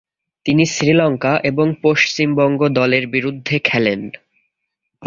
[0.45, 4.01] তিনি শ্রীলঙ্কা এবং পশ্চিমবঙ্গ দলের বিরুদ্ধে খেলেন।